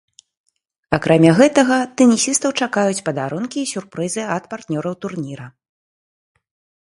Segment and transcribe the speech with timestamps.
[0.97, 5.47] Акрамя гэтага, тэнісістаў чакаюць падарункі і сюрпрызы ад партнёраў турніра.